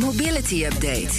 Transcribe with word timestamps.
Mobility 0.00 0.64
Update. 0.64 1.10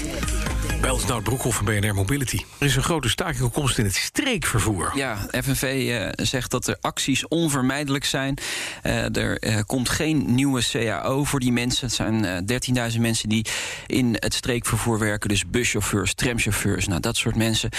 Bij 0.82 0.90
ons 0.90 1.06
Nout 1.06 1.24
Broekhoff 1.24 1.56
van 1.56 1.66
BNR 1.66 1.94
Mobility. 1.94 2.40
Er 2.58 2.66
is 2.66 2.76
een 2.76 2.84
grote 2.84 3.10
staking 3.10 3.44
op 3.44 3.54
komst 3.54 3.78
in 3.78 3.86
het 3.86 3.96
streekvervoer. 3.96 4.92
Ja, 4.96 5.28
FNV 5.32 5.86
uh, 5.90 6.26
zegt 6.26 6.52
dat 6.52 6.68
er 6.68 6.78
acties 6.82 7.28
onvermijdelijk 7.28 8.06
zijn. 8.06 8.38
Uh, 8.84 9.16
er 9.16 9.44
uh, 9.44 9.60
komt 9.66 9.90
geen 9.90 10.36
nieuwe 10.36 10.62
CAO 10.72 11.24
voor 11.24 11.40
die 11.40 11.52
mensen. 11.52 11.88
Het 11.88 11.96
zijn 11.96 12.92
13.000 12.94 13.00
mensen 13.00 13.30
die 13.30 13.46
in 13.88 14.16
het 14.20 14.34
streekvervoer 14.34 15.00
werken. 15.00 15.30
Dus 15.30 15.48
buschauffeurs, 15.48 16.14
tramchauffeurs, 16.14 16.88
nou, 16.88 17.00
dat 17.00 17.18
soort 17.18 17.36
mensen. 17.36 17.70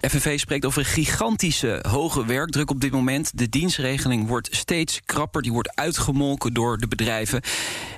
FNV 0.00 0.38
spreekt 0.38 0.64
over 0.64 0.78
een 0.78 0.84
gigantische 0.84 1.84
hoge 1.88 2.26
werkdruk 2.26 2.70
op 2.70 2.80
dit 2.80 2.92
moment. 2.92 3.30
De 3.34 3.48
dienstregeling 3.48 4.28
wordt 4.28 4.48
steeds 4.50 5.00
krapper, 5.04 5.42
die 5.42 5.52
wordt 5.52 5.76
uitgemolken 5.76 6.54
door 6.54 6.78
de 6.78 6.88
bedrijven. 6.88 7.42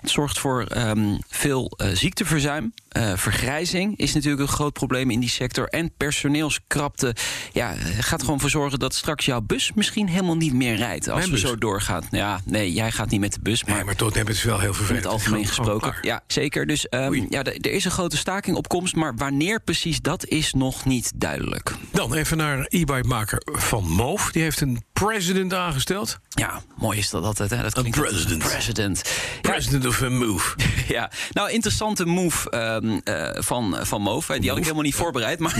Het 0.00 0.10
zorgt 0.10 0.38
voor 0.38 0.66
um, 0.76 1.18
veel 1.28 1.72
uh, 1.76 1.88
ziekteverzuim. 1.88 2.72
Uh, 2.96 3.12
vergrijzing 3.16 3.98
is 3.98 4.12
natuurlijk 4.12 4.42
een 4.42 4.48
groot 4.48 4.72
probleem 4.72 5.10
in 5.10 5.20
die 5.20 5.28
sector. 5.28 5.68
En 5.68 5.92
personeelskrapte 5.96 7.14
ja, 7.52 7.74
gaat 7.98 8.22
gewoon 8.22 8.40
voor 8.40 8.50
zorgen 8.50 8.78
dat 8.78 8.94
straks 8.94 9.24
jouw 9.24 9.40
bus 9.40 9.72
misschien 9.74 10.08
helemaal 10.08 10.36
niet 10.36 10.52
meer 10.52 10.76
rijdt. 10.76 11.08
Als 11.08 11.30
we 11.30 11.38
zo 11.38 11.56
doorgaan. 11.56 12.04
Ja, 12.10 12.40
nee, 12.44 12.72
jij 12.72 12.92
gaat 12.92 13.10
niet 13.10 13.20
met 13.20 13.32
de 13.32 13.40
bus. 13.42 13.64
Maar 13.64 13.74
Nee, 13.74 13.84
maar 13.84 13.96
tot 13.96 14.14
hebben 14.14 14.34
het 14.34 14.44
wel 14.44 14.58
heel 14.58 14.68
in 14.68 14.74
vervelend. 14.74 15.04
het 15.04 15.12
algemeen 15.12 15.46
gesproken. 15.46 15.94
Ja, 16.02 16.22
zeker. 16.26 16.66
Dus 16.66 16.86
um, 16.90 17.08
Oei. 17.08 17.26
ja, 17.28 17.44
er 17.44 17.72
is 17.72 17.84
een 17.84 17.90
grote 17.90 18.16
staking 18.16 18.56
op 18.56 18.68
komst. 18.68 18.94
Maar 18.94 19.14
wanneer 19.16 19.60
precies, 19.60 20.00
dat 20.00 20.26
is 20.26 20.52
nog 20.52 20.84
niet 20.84 21.12
duidelijk. 21.14 21.74
Dan 21.92 22.14
even 22.14 22.36
naar 22.36 22.66
e-bike-maker 22.68 23.42
Van 23.44 23.84
Moof. 23.84 24.30
Die 24.32 24.42
heeft 24.42 24.60
een 24.60 24.82
president 24.92 25.54
aangesteld. 25.54 26.18
Ja, 26.28 26.62
mooi 26.76 26.98
is 26.98 27.10
dat 27.10 27.24
altijd. 27.24 27.50
Hè? 27.50 27.62
Dat 27.62 27.76
Een 27.76 27.90
president. 27.90 28.42
President. 28.42 29.02
Ja, 29.42 29.50
President 29.50 29.86
of 29.86 30.02
a 30.02 30.08
Move. 30.08 30.56
ja, 30.88 31.10
nou, 31.30 31.50
interessante 31.50 32.04
move 32.04 32.50
ehm, 32.50 32.98
eh, 33.04 33.42
van, 33.42 33.76
van 33.80 34.02
Moof. 34.02 34.26
Die 34.26 34.48
had 34.48 34.58
ik 34.58 34.62
helemaal 34.62 34.84
niet 34.84 34.94
voorbereid, 34.94 35.38
maar... 35.38 35.58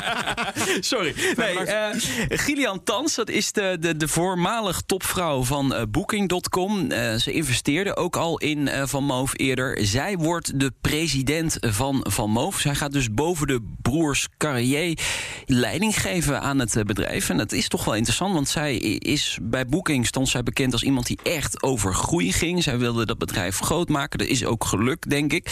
Sorry. 0.80 1.14
Nee, 1.36 1.58
eh, 1.58 1.88
Gillian 2.28 2.82
Tans, 2.84 3.14
dat 3.14 3.28
is 3.28 3.52
de, 3.52 3.76
de, 3.80 3.96
de 3.96 4.08
voormalig 4.08 4.82
topvrouw 4.86 5.44
van 5.44 5.74
eh, 5.74 5.82
Booking.com. 5.88 6.90
Ze 7.18 7.32
investeerde 7.32 7.96
ook 7.96 8.16
al 8.16 8.38
in 8.38 8.70
Van 8.84 9.04
Moof 9.04 9.32
eerder. 9.36 9.86
Zij 9.86 10.16
wordt 10.16 10.60
de 10.60 10.72
president 10.80 11.56
van 11.60 12.06
Van 12.08 12.30
Moof. 12.30 12.60
Zij 12.60 12.74
gaat 12.74 12.92
dus 12.92 13.10
boven 13.10 13.46
de 13.46 13.74
broers 13.82 14.28
Carrier 14.38 14.98
leiding 15.46 16.00
geven 16.00 16.40
aan 16.40 16.58
het 16.58 16.76
eh, 16.76 16.84
bedrijf. 16.84 17.30
En 17.30 17.36
dat 17.36 17.52
is 17.52 17.68
toch 17.68 17.84
wel 17.84 17.94
interessant, 17.94 18.34
want 18.34 18.48
zij 18.48 18.76
is 18.76 19.38
bij 19.42 19.66
Booking 19.66 20.06
stond 20.06 20.28
zij 20.28 20.42
bekend 20.42 20.72
als 20.72 20.82
iemand 20.82 21.06
die 21.06 21.18
echt 21.22 21.62
over 21.62 21.94
groei 21.94 22.32
ging. 22.32 22.62
Zij 22.62 22.78
wilde 22.78 23.06
dat 23.06 23.18
bedrijf 23.18 23.58
groot 23.58 23.88
maken. 23.88 24.18
Dat 24.18 24.28
is 24.28 24.44
ook 24.44 24.64
gelukt, 24.64 25.10
denk 25.10 25.32
ik. 25.32 25.50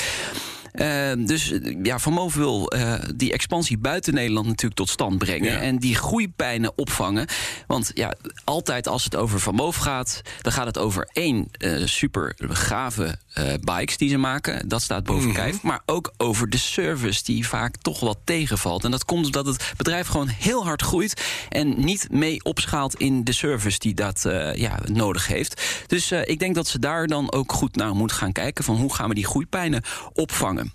Uh, 0.74 1.12
dus 1.26 1.50
uh, 1.50 1.76
ja, 1.82 1.98
Van 1.98 2.12
Moof 2.12 2.34
wil 2.34 2.74
uh, 2.74 2.94
die 3.16 3.32
expansie 3.32 3.78
buiten 3.78 4.14
Nederland 4.14 4.46
natuurlijk 4.46 4.80
tot 4.80 4.88
stand 4.88 5.18
brengen. 5.18 5.52
Ja. 5.52 5.60
En 5.60 5.78
die 5.78 5.94
groeipijnen 5.94 6.78
opvangen. 6.78 7.26
Want 7.66 7.90
ja, 7.94 8.14
altijd 8.44 8.88
als 8.88 9.04
het 9.04 9.16
over 9.16 9.40
Van 9.40 9.54
Moof 9.54 9.76
gaat, 9.76 10.22
dan 10.42 10.52
gaat 10.52 10.66
het 10.66 10.78
over 10.78 11.08
één 11.12 11.48
uh, 11.58 11.86
super 11.86 12.34
gave 12.38 13.18
bikes 13.60 13.96
die 13.96 14.08
ze 14.08 14.16
maken. 14.16 14.68
Dat 14.68 14.82
staat 14.82 15.04
boven 15.04 15.28
Mhm. 15.28 15.36
kijf. 15.36 15.62
Maar 15.62 15.80
ook 15.86 16.12
over 16.16 16.48
de 16.50 16.58
service 16.58 17.22
die 17.24 17.46
vaak 17.48 17.76
toch 17.76 18.00
wat 18.00 18.18
tegenvalt. 18.24 18.84
En 18.84 18.90
dat 18.90 19.04
komt 19.04 19.26
omdat 19.26 19.46
het 19.46 19.72
bedrijf 19.76 20.06
gewoon 20.06 20.28
heel 20.28 20.64
hard 20.64 20.82
groeit. 20.82 21.22
En 21.48 21.84
niet 21.84 22.06
mee 22.10 22.44
opschaalt 22.44 22.94
in 22.94 23.24
de 23.24 23.32
service 23.32 23.78
die 23.78 23.94
dat 23.94 24.24
uh, 24.26 24.54
ja, 24.54 24.78
nodig 24.92 25.26
heeft. 25.26 25.62
Dus 25.86 26.12
uh, 26.12 26.20
ik 26.24 26.38
denk 26.38 26.54
dat 26.54 26.68
ze 26.68 26.78
daar 26.78 27.06
dan 27.06 27.32
ook 27.32 27.52
goed 27.52 27.76
naar 27.76 27.94
moeten 27.94 28.16
gaan 28.16 28.32
kijken. 28.32 28.64
Van 28.64 28.76
hoe 28.76 28.94
gaan 28.94 29.08
we 29.08 29.14
die 29.14 29.26
groeipijnen 29.26 29.82
opvangen. 30.12 30.72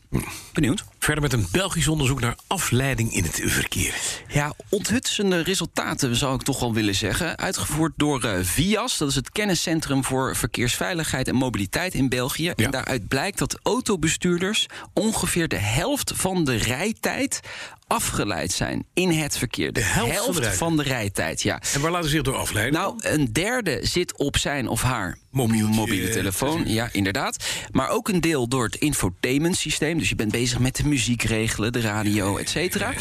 Benieuwd. 0.53 0.83
Verder 1.05 1.23
met 1.23 1.33
een 1.33 1.47
Belgisch 1.51 1.87
onderzoek 1.87 2.19
naar 2.19 2.35
afleiding 2.47 3.13
in 3.13 3.23
het 3.23 3.41
verkeer. 3.43 3.95
Ja, 4.27 4.53
onthutsende 4.69 5.39
resultaten 5.39 6.15
zou 6.15 6.35
ik 6.35 6.41
toch 6.41 6.59
wel 6.59 6.73
willen 6.73 6.95
zeggen. 6.95 7.37
Uitgevoerd 7.37 7.93
door 7.95 8.25
uh, 8.25 8.33
VIAS, 8.41 8.97
dat 8.97 9.09
is 9.09 9.15
het 9.15 9.31
kenniscentrum 9.31 10.03
voor 10.03 10.35
verkeersveiligheid 10.35 11.27
en 11.27 11.35
mobiliteit 11.35 11.93
in 11.93 12.09
België. 12.09 12.43
Ja. 12.43 12.53
En 12.55 12.71
daaruit 12.71 13.07
blijkt 13.07 13.37
dat 13.37 13.59
autobestuurders 13.63 14.65
ongeveer 14.93 15.47
de 15.47 15.57
helft 15.57 16.11
van 16.15 16.43
de 16.43 16.55
rijtijd 16.55 17.39
afgeleid 17.87 18.51
zijn 18.51 18.85
in 18.93 19.09
het 19.09 19.37
verkeer. 19.37 19.73
De, 19.73 19.81
helft 19.81 20.17
van 20.17 20.33
de 20.33 20.39
rijtijd? 20.39 20.57
van 20.57 20.77
de 20.77 20.83
rijtijd, 20.83 21.41
ja. 21.41 21.61
En 21.73 21.81
waar 21.81 21.91
laten 21.91 22.09
ze 22.09 22.15
zich 22.15 22.23
door 22.23 22.35
afleiden? 22.35 22.79
Nou, 22.79 22.95
een 22.97 23.33
derde 23.33 23.79
zit 23.81 24.17
op 24.17 24.37
zijn 24.37 24.67
of 24.67 24.81
haar 24.81 25.17
Mobieltje, 25.35 25.75
mobiele 25.75 26.09
telefoon. 26.09 26.63
Ja, 26.65 26.89
inderdaad. 26.91 27.45
Maar 27.71 27.89
ook 27.89 28.09
een 28.09 28.21
deel 28.21 28.47
door 28.47 28.63
het 28.63 28.75
infotainmentsysteem. 28.75 29.97
Dus 29.97 30.09
je 30.09 30.15
bent 30.15 30.31
bezig 30.31 30.59
met 30.59 30.75
de 30.75 30.87
muziek 30.87 31.23
regelen, 31.23 31.73
de 31.73 31.81
radio, 31.81 32.37
et 32.37 32.49
cetera. 32.49 32.93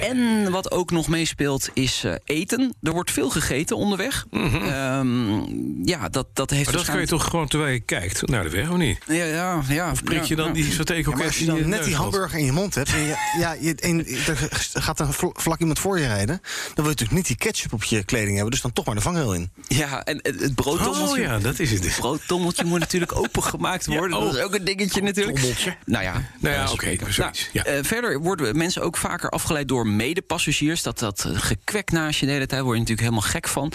En 0.00 0.50
wat 0.50 0.70
ook 0.70 0.90
nog 0.90 1.08
meespeelt 1.08 1.68
is 1.72 2.04
eh, 2.04 2.14
eten. 2.24 2.74
Er 2.82 2.92
wordt 2.92 3.10
veel 3.10 3.30
gegeten 3.30 3.76
onderweg. 3.76 4.26
Ehm, 4.30 5.36
ja, 5.84 6.08
dat, 6.08 6.26
dat 6.32 6.50
heeft 6.50 6.60
Mhm. 6.62 6.76
maar 6.76 6.84
dat 6.84 6.94
kan 6.94 7.00
je 7.00 7.06
toch 7.06 7.24
gewoon 7.24 7.48
terwijl 7.48 7.72
je 7.72 7.80
kijkt 7.80 8.26
naar 8.26 8.42
de 8.42 8.50
weg, 8.50 8.70
of 8.70 8.76
niet? 8.76 8.98
Ja, 9.06 9.24
ja, 9.24 9.62
ja. 9.68 9.90
Of 9.90 10.02
prik 10.02 10.22
je 10.22 10.28
ja, 10.28 10.36
dan 10.36 10.46
ja. 10.46 10.52
die 10.52 11.08
maar 11.08 11.24
als 11.24 11.38
je 11.38 11.44
dan 11.44 11.68
net 11.68 11.84
die 11.84 11.94
hamburger 11.94 12.38
in 12.38 12.44
je 12.44 12.52
mond 12.52 12.74
hebt... 12.74 12.92
en, 12.92 13.00
je, 13.00 13.34
ja, 13.38 13.56
je, 13.60 13.74
en 13.74 14.04
er 14.26 14.82
gaat 14.82 15.00
een 15.00 15.12
vl- 15.12 15.30
vlak 15.32 15.60
iemand 15.60 15.78
voor 15.78 15.98
je 15.98 16.06
rijden... 16.06 16.40
dan 16.42 16.72
wil 16.74 16.84
je 16.84 16.90
natuurlijk 16.90 17.16
niet 17.16 17.26
die 17.26 17.36
ketchup 17.36 17.72
op 17.72 17.84
je 17.84 18.04
kleding 18.04 18.32
hebben... 18.32 18.50
dus 18.50 18.60
dan 18.60 18.72
toch 18.72 18.84
maar 18.84 18.94
de 18.94 19.00
vangrail 19.00 19.34
in. 19.34 19.50
Ja, 19.68 20.04
en 20.04 20.18
het, 20.22 20.40
het 20.40 20.54
brooddommeltje... 20.54 21.20
Oh 21.22 21.26
ja, 21.26 21.38
dat 21.38 21.58
is 21.58 21.70
het. 21.70 21.84
Het 21.84 21.96
brooddommeltje 21.96 22.64
moet 22.64 22.80
natuurlijk 22.80 23.16
opengemaakt 23.16 23.84
Ja, 23.86 23.98
worden. 23.98 24.18
oh. 24.18 24.24
Dat 24.24 24.34
is 24.34 24.40
ook 24.40 24.54
een 24.54 24.64
dingetje 24.64 25.02
natuurlijk. 25.02 25.36
Dommeltje. 25.36 25.76
Nou 25.86 26.04
ja, 26.04 26.12
Nou 26.38 26.54
ja, 26.54 26.62
eh, 26.62 26.72
oké, 26.72 26.72
spreken. 26.74 27.12
zoiets, 27.12 27.48
ja. 27.52 27.64
eh, 27.64 27.78
verder 27.84 28.20
worden 28.20 28.56
mensen 28.56 28.82
ook 28.82 28.96
vaker 28.96 29.30
afgeleid 29.30 29.68
door 29.68 29.86
medepassagiers. 29.86 30.82
Dat, 30.82 30.98
dat 30.98 31.24
eh, 31.24 31.32
gekwek 31.38 31.90
naast 31.90 32.20
je 32.20 32.26
de 32.26 32.32
hele 32.32 32.46
tijd 32.46 32.62
word 32.62 32.74
je 32.74 32.80
natuurlijk 32.80 33.08
helemaal 33.08 33.30
gek 33.30 33.48
van. 33.48 33.72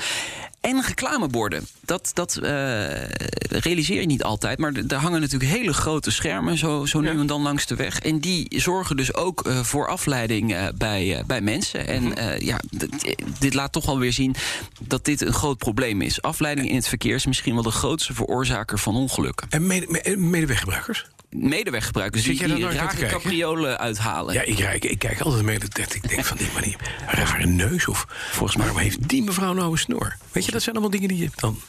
En 0.68 0.82
reclameborden. 0.88 1.68
Dat, 1.86 2.12
dat 2.14 2.36
eh, 2.38 3.04
realiseer 3.50 4.00
je 4.00 4.06
niet 4.06 4.24
altijd. 4.24 4.58
Maar 4.58 4.72
er 4.88 4.96
hangen 4.96 5.22
natuurlijk 5.22 5.52
hele 5.52 5.74
grote 5.74 6.12
schermen 6.12 6.58
zo, 6.58 6.86
zo 6.86 7.00
nu 7.00 7.08
Ja. 7.14 7.20
en 7.20 7.28
dan 7.28 7.42
langs 7.42 7.66
de 7.66 7.76
weg. 7.76 8.00
En 8.00 8.20
die 8.20 8.48
zorgen 8.60 8.98
dus 8.98 9.14
ook 9.14 9.46
eh, 9.46 9.60
voor 9.64 9.88
afleiding 9.88 10.54
eh, 10.54 10.66
bij, 10.76 11.24
bij 11.28 11.42
mensen. 11.42 11.88
En 11.88 12.04
Mhm. 12.04 12.46
ja, 12.46 12.60
dit 13.40 13.54
laat 13.54 13.72
toch 13.72 13.86
wel 13.86 14.00
weer 14.00 14.14
zien 14.14 14.36
dat 14.82 15.06
dit 15.06 15.22
een 15.22 15.34
groot 15.34 15.58
probleem 15.58 16.02
is. 16.02 16.22
Afleiding 16.22 16.70
in 16.70 16.76
het 16.76 16.88
verkeer 16.88 17.16
is 17.16 17.26
misschien 17.26 17.54
wel 17.54 17.64
de 17.64 17.72
grootste 17.72 18.14
veroorzaker 18.14 18.80
van 18.80 18.96
ongelukken. 18.96 19.48
En 19.50 19.68
mede- 19.68 19.86
me- 19.90 20.16
medeweggebruikers? 20.18 21.06
Medeweggebruikers 21.30 22.24
Zit 22.24 22.38
die, 22.38 22.48
daar 22.48 22.58
die 22.58 22.68
te 22.68 22.76
rare 22.76 23.06
capriolen 23.06 23.80
uithalen. 23.80 24.34
Ja, 24.34 24.42
ik, 24.42 24.56
kijk, 24.56 24.86
ik 24.86 25.00
kijk 25.00 25.20
altijd 25.20 25.44
mee 25.44 25.60
dat 25.60 25.96
ik 25.96 26.10
denk 26.10 26.26
van 26.26 26.38
die 26.38 26.50
manier. 26.54 26.76
Rare 27.08 27.46
neus 27.46 27.88
of 27.88 28.06
volgens 28.32 28.58
mij 28.58 28.84
heeft 28.84 29.08
die 29.10 29.24
mevrouw 29.24 29.54
nou 29.54 29.72
een 29.72 29.78
snor? 29.78 30.18
Weet 30.32 30.46
je, 30.46 30.52
dat 30.52 30.62
zijn 30.62 30.76
allemaal 30.76 30.94
dingen 31.00 31.08
die 31.08 31.18
je 31.18 31.30
dan. 31.36 31.60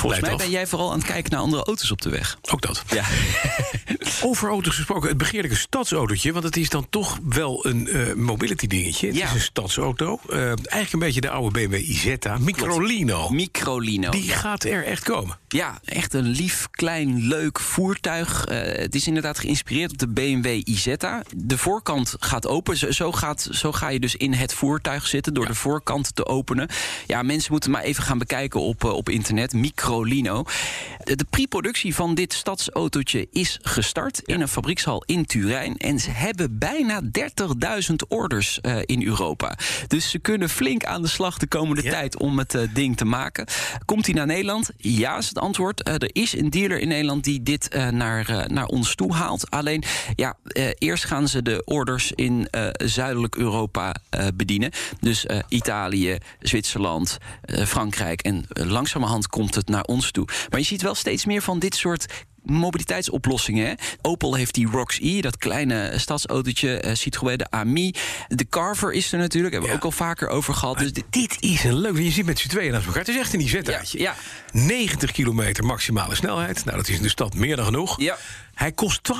Volgens 0.00 0.20
mij 0.20 0.30
af. 0.30 0.36
ben 0.38 0.50
jij 0.50 0.66
vooral 0.66 0.92
aan 0.92 0.98
het 0.98 1.06
kijken 1.06 1.30
naar 1.30 1.40
andere 1.40 1.64
auto's 1.64 1.90
op 1.90 2.00
de 2.02 2.10
weg. 2.10 2.38
Ook 2.50 2.60
dat. 2.62 2.82
Ja. 2.90 3.04
Over 4.22 4.48
auto's 4.48 4.74
gesproken, 4.74 5.08
het 5.08 5.18
begeerlijke 5.18 5.56
stadsautootje, 5.56 6.32
want 6.32 6.44
het 6.44 6.56
is 6.56 6.68
dan 6.68 6.86
toch 6.90 7.18
wel 7.28 7.66
een 7.66 7.88
eh, 7.88 8.14
mobility 8.14 8.66
dingetje. 8.66 9.06
Het 9.06 9.16
Ja. 9.16 9.26
is 9.26 9.34
een 9.34 9.40
stadsauto. 9.40 10.20
Eh, 10.30 10.38
eigenlijk 10.46 10.92
een 10.92 10.98
beetje 10.98 11.20
de 11.20 11.30
oude 11.30 11.50
BMW 11.50 11.74
Isetta. 11.74 12.38
Microlino. 12.38 13.28
Microlino. 13.30 14.10
Die 14.10 14.24
ja. 14.24 14.36
gaat 14.36 14.64
er 14.64 14.84
echt 14.86 15.02
komen. 15.04 15.38
Ja, 15.48 15.80
echt 15.84 16.14
een 16.14 16.26
lief, 16.28 16.68
klein, 16.70 17.26
leuk 17.26 17.60
voertuig. 17.60 18.44
Eh, 18.44 18.82
het 18.82 18.94
is 18.94 19.06
inderdaad 19.06 19.38
geïnspireerd 19.38 19.90
op 19.90 19.98
de 19.98 20.08
BMW 20.08 20.60
Isetta. 20.64 21.22
De 21.36 21.58
voorkant 21.58 22.14
gaat 22.18 22.46
open. 22.46 22.76
Zo, 22.76 22.90
zo 22.90 23.12
gaat, 23.12 23.48
zo 23.50 23.72
ga 23.72 23.88
je 23.88 24.00
dus 24.00 24.16
in 24.16 24.32
het 24.32 24.54
voertuig 24.54 25.06
zitten 25.06 25.34
door 25.34 25.46
de 25.46 25.54
voorkant 25.54 26.14
te 26.14 26.26
openen. 26.26 26.68
Ja, 27.06 27.22
mensen 27.22 27.52
moeten 27.52 27.70
maar 27.70 27.82
even 27.82 28.02
gaan 28.02 28.18
bekijken 28.18 28.60
op, 28.60 28.84
op 28.84 29.08
internet. 29.08 29.52
Microlino. 29.52 29.88
De, 29.90 31.16
de 31.16 31.24
pre-productie 31.30 31.94
van 31.94 32.14
dit 32.14 32.32
stadsautootje 32.32 33.28
is 33.30 33.58
gestart 33.62 34.20
in 34.24 34.40
een 34.40 34.48
fabriekshal 34.48 35.02
in 35.06 35.24
Turijn. 35.24 35.76
En 35.76 35.98
ze 35.98 36.10
hebben 36.10 36.58
bijna 36.58 37.00
30.000 37.02 37.94
orders 38.08 38.60
eh, 38.60 38.78
in 38.84 39.06
Europa. 39.06 39.58
Dus 39.86 40.10
ze 40.10 40.18
kunnen 40.18 40.48
flink 40.48 40.84
aan 40.84 41.02
de 41.02 41.08
slag 41.08 41.38
de 41.38 41.46
komende 41.46 41.82
Ja. 41.82 41.90
tijd 41.90 42.18
om 42.18 42.38
het 42.38 42.54
eh, 42.54 42.62
ding 42.74 42.96
te 42.96 43.04
maken. 43.04 43.46
Komt 43.84 44.06
hij 44.06 44.14
naar 44.14 44.26
Nederland? 44.26 44.70
Ja, 44.76 45.18
is 45.18 45.28
het 45.28 45.38
antwoord. 45.38 45.82
Eh, 45.82 45.94
er 45.94 46.10
is 46.12 46.36
een 46.36 46.50
dealer 46.50 46.78
in 46.78 46.88
Nederland 46.88 47.24
die 47.24 47.42
dit 47.42 47.68
naar, 47.90 48.46
naar 48.52 48.66
ons 48.66 48.94
toe 48.94 49.14
haalt. 49.14 49.50
Alleen, 49.50 49.82
ja, 50.14 50.36
eerst 50.78 51.04
gaan 51.04 51.28
ze 51.28 51.42
de 51.42 51.62
orders 51.64 52.12
in 52.12 52.48
zuidelijk 52.84 53.34
Europa 53.36 53.94
bedienen. 54.34 54.70
Dus 55.00 55.26
Italië, 55.48 56.18
Zwitserland, 56.40 57.18
Frankrijk. 57.66 58.22
En 58.22 58.44
langzamerhand 58.48 59.26
komt 59.26 59.54
het 59.54 59.68
naar 59.68 59.79
ons 59.82 60.10
toe. 60.10 60.28
Maar 60.50 60.60
je 60.60 60.66
ziet 60.66 60.82
wel 60.82 60.94
steeds 60.94 61.24
meer 61.24 61.42
van 61.42 61.58
dit 61.58 61.74
soort 61.74 62.06
mobiliteitsoplossingen. 62.42 63.66
Hè? 63.66 63.74
Opel 64.02 64.34
heeft 64.34 64.54
die 64.54 64.66
Rocks-E, 64.66 65.20
dat 65.20 65.36
kleine 65.36 65.92
stadsautootje. 65.96 66.82
Uh, 66.84 66.94
Citroën, 66.94 67.38
de 67.38 67.50
AMI. 67.50 67.94
De 68.28 68.48
Carver 68.48 68.92
is 68.92 69.12
er 69.12 69.18
natuurlijk, 69.18 69.52
hebben 69.52 69.70
we 69.70 69.76
ook 69.76 69.84
al 69.84 69.90
vaker 69.90 70.28
over 70.28 70.54
gehad. 70.54 70.78
dus 70.78 70.92
dit, 70.92 71.04
dit 71.10 71.36
is 71.40 71.64
een 71.64 71.78
leuk, 71.78 71.98
je 71.98 72.10
ziet 72.10 72.26
met 72.26 72.38
z'n 72.38 72.48
tweeën 72.48 72.72
naast 72.72 72.86
elkaar. 72.86 73.00
Het 73.00 73.10
is 73.10 73.16
echt 73.16 73.34
een 73.34 73.40
IZ-uitje. 73.40 73.98
Ja, 73.98 74.14
ja. 74.52 74.60
90 74.60 75.12
kilometer 75.12 75.64
maximale 75.64 76.14
snelheid. 76.14 76.64
Nou, 76.64 76.76
dat 76.76 76.88
is 76.88 76.96
in 76.96 77.02
de 77.02 77.08
stad 77.08 77.34
meer 77.34 77.56
dan 77.56 77.64
genoeg. 77.64 78.00
Ja. 78.00 78.16
Hij 78.54 78.72
kost 78.72 79.12
12.500 79.12 79.18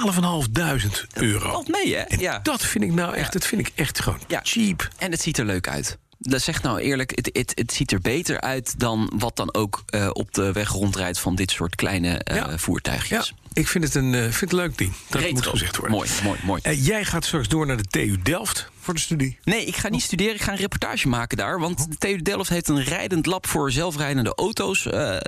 euro. 1.12 1.50
Valt 1.50 1.68
mee, 1.68 1.96
hè? 1.96 2.04
ja. 2.18 2.38
Dat 2.42 2.64
vind 2.64 2.84
ik 2.84 2.92
nou 2.92 3.14
echt, 3.14 3.32
dat 3.32 3.46
vind 3.46 3.60
ik 3.68 3.72
echt 3.74 4.00
gewoon 4.00 4.20
cheap. 4.42 4.88
En 4.98 5.10
het 5.10 5.20
ziet 5.20 5.38
er 5.38 5.44
leuk 5.44 5.68
uit 5.68 5.98
dat 6.20 6.40
zegt 6.40 6.62
nou 6.62 6.80
eerlijk, 6.80 7.12
het, 7.14 7.30
het, 7.32 7.52
het, 7.54 7.72
ziet 7.72 7.92
er 7.92 8.00
beter 8.00 8.40
uit 8.40 8.78
dan 8.78 9.12
wat 9.16 9.36
dan 9.36 9.54
ook 9.54 9.84
uh, 9.94 10.10
op 10.12 10.34
de 10.34 10.52
weg 10.52 10.68
rondrijdt 10.68 11.18
van 11.18 11.34
dit 11.34 11.50
soort 11.50 11.74
kleine 11.74 12.20
uh, 12.30 12.36
ja. 12.36 12.58
voertuigjes. 12.58 13.28
Ja. 13.28 13.48
Ik 13.52 13.68
vind 13.68 13.84
het 13.84 13.94
een, 13.94 14.12
uh, 14.12 14.20
vind 14.20 14.40
het 14.40 14.52
een 14.52 14.58
leuk 14.58 14.78
ding. 14.78 14.92
Dat 15.08 15.20
Retro. 15.20 15.34
moet 15.34 15.46
gezegd 15.46 15.76
worden. 15.76 15.96
Mooi, 15.96 16.10
mooi, 16.22 16.38
mooi. 16.42 16.60
Uh, 16.66 16.86
jij 16.86 17.04
gaat 17.04 17.24
straks 17.24 17.48
door 17.48 17.66
naar 17.66 17.76
de 17.76 17.84
TU 17.84 18.22
Delft 18.22 18.70
voor 18.80 18.94
de 18.94 19.00
studie. 19.00 19.38
Nee, 19.44 19.64
ik 19.64 19.76
ga 19.76 19.88
niet 19.88 20.02
studeren. 20.02 20.34
Ik 20.34 20.40
ga 20.40 20.52
een 20.52 20.58
reportage 20.58 21.08
maken 21.08 21.36
daar. 21.36 21.60
Want 21.60 21.90
de 21.90 21.96
TU 21.96 22.22
Delft 22.22 22.48
heeft 22.48 22.68
een 22.68 22.82
rijdend 22.82 23.26
lab 23.26 23.46
voor 23.46 23.72
zelfrijdende 23.72 24.34
auto's 24.34 24.84
uh, 24.84 25.18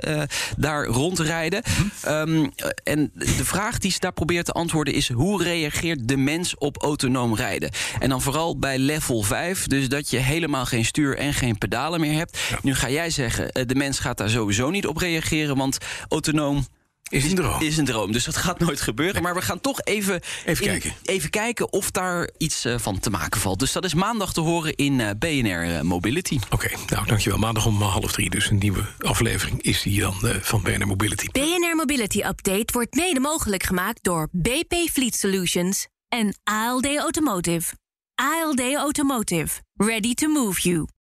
daar 0.57 0.85
rondrijden. 0.85 1.63
Hm. 2.03 2.07
Um, 2.09 2.51
en 2.83 3.11
de 3.13 3.45
vraag 3.45 3.77
die 3.77 3.91
ze 3.91 3.99
daar 3.99 4.13
probeert 4.13 4.45
te 4.45 4.51
antwoorden 4.51 4.93
is... 4.93 5.09
hoe 5.09 5.43
reageert 5.43 6.07
de 6.07 6.17
mens 6.17 6.57
op 6.57 6.77
autonoom 6.77 7.35
rijden? 7.35 7.69
En 7.99 8.09
dan 8.09 8.21
vooral 8.21 8.57
bij 8.59 8.77
level 8.77 9.21
5. 9.21 9.67
Dus 9.67 9.89
dat 9.89 10.09
je 10.09 10.17
helemaal 10.17 10.65
geen 10.65 10.85
stuur 10.85 11.17
en 11.17 11.33
geen 11.33 11.57
pedalen 11.57 11.99
meer 11.99 12.17
hebt. 12.17 12.39
Ja. 12.49 12.59
Nu 12.61 12.75
ga 12.75 12.89
jij 12.89 13.09
zeggen, 13.09 13.67
de 13.67 13.75
mens 13.75 13.99
gaat 13.99 14.17
daar 14.17 14.29
sowieso 14.29 14.69
niet 14.69 14.87
op 14.87 14.97
reageren... 14.97 15.57
want 15.57 15.77
autonoom 16.09 16.65
is 17.13 17.29
een 17.29 17.35
droom. 17.35 17.61
Is 17.61 17.77
een 17.77 17.85
droom. 17.85 18.11
Dus 18.11 18.23
dat 18.23 18.37
gaat 18.37 18.59
nooit 18.59 18.81
gebeuren. 18.81 19.21
Maar 19.21 19.35
we 19.35 19.41
gaan 19.41 19.61
toch 19.61 19.81
even, 19.81 20.21
even, 20.45 20.65
kijken. 20.65 20.93
even 21.03 21.29
kijken 21.29 21.73
of 21.73 21.91
daar 21.91 22.29
iets 22.37 22.65
uh, 22.65 22.75
van 22.77 22.99
te 22.99 23.09
maken 23.09 23.41
valt. 23.41 23.59
Dus 23.59 23.71
dat 23.71 23.83
is 23.83 23.93
maandag 23.93 24.33
te 24.33 24.41
horen 24.41 24.75
in 24.75 24.99
uh, 24.99 25.09
BNR 25.19 25.65
uh, 25.65 25.81
Mobility. 25.81 26.39
Oké, 26.49 26.65
okay, 26.65 26.77
nou 26.89 27.07
dankjewel. 27.07 27.39
Maandag 27.39 27.65
om 27.65 27.81
half 27.81 28.11
drie. 28.11 28.29
Dus 28.29 28.49
een 28.49 28.57
nieuwe 28.57 28.83
aflevering 28.99 29.61
is 29.61 29.81
die 29.81 29.99
dan 29.99 30.15
van 30.41 30.61
BNR 30.61 30.87
Mobility. 30.87 31.27
BNR 31.31 31.75
Mobility 31.75 32.19
Update 32.19 32.73
wordt 32.73 32.95
mede 32.95 33.19
mogelijk 33.19 33.63
gemaakt 33.63 34.03
door 34.03 34.27
BP 34.31 34.73
Fleet 34.91 35.15
Solutions 35.15 35.87
en 36.07 36.35
ALD 36.43 36.97
Automotive. 36.97 37.73
ALD 38.15 38.73
Automotive. 38.75 39.61
Ready 39.73 40.13
to 40.13 40.27
move 40.27 40.61
you. 40.61 40.87